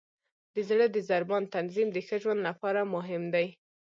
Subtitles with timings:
[0.53, 3.47] د زړه د ضربان تنظیم د ښه ژوند لپاره مهم دی.